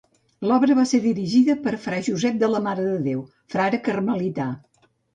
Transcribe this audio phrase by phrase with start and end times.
[0.51, 3.25] L'obra va ser dirigida per Fra Josep de la Mare de Déu,
[3.57, 4.53] frare carmelità.